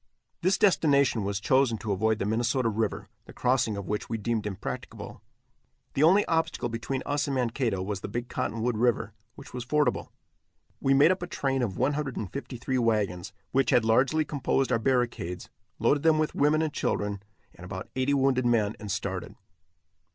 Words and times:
This 0.41 0.57
destination 0.57 1.23
was 1.23 1.39
chosen 1.39 1.77
to 1.77 1.91
avoid 1.91 2.17
the 2.17 2.25
Minnesota 2.25 2.69
river, 2.69 3.07
the 3.25 3.33
crossing 3.33 3.77
of 3.77 3.87
which 3.87 4.09
we 4.09 4.17
deemed 4.17 4.47
impracticable. 4.47 5.21
The 5.93 6.01
only 6.01 6.25
obstacle 6.25 6.69
between 6.69 7.03
us 7.05 7.27
and 7.27 7.35
Mankato 7.35 7.83
was 7.83 8.01
the 8.01 8.07
Big 8.07 8.27
Cottonwood 8.27 8.77
river, 8.77 9.13
which 9.35 9.53
was 9.53 9.63
fordable. 9.63 10.09
We 10.79 10.95
made 10.95 11.11
up 11.11 11.21
a 11.21 11.27
train 11.27 11.61
of 11.61 11.77
153 11.77 12.79
wagons, 12.79 13.31
which 13.51 13.69
had 13.69 13.85
largely 13.85 14.25
composed 14.25 14.71
our 14.71 14.79
barricades, 14.79 15.49
loaded 15.77 16.01
them 16.01 16.17
with 16.17 16.33
women 16.33 16.63
and 16.63 16.73
children, 16.73 17.21
and 17.53 17.63
about 17.63 17.89
eighty 17.95 18.15
wounded 18.15 18.47
men, 18.47 18.75
and 18.79 18.91
started. 18.91 19.35